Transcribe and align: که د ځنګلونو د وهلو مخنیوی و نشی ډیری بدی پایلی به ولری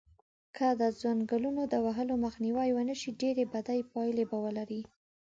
که 0.55 0.67
د 0.81 0.81
ځنګلونو 1.01 1.61
د 1.67 1.75
وهلو 1.85 2.13
مخنیوی 2.25 2.69
و 2.73 2.79
نشی 2.89 3.09
ډیری 3.21 3.45
بدی 3.53 3.79
پایلی 3.91 4.23
به 4.29 4.37
ولری 4.45 4.81